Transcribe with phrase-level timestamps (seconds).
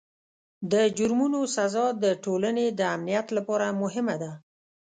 [0.71, 4.31] د جرمونو سزا د ټولنې د امنیت لپاره مهمه ده.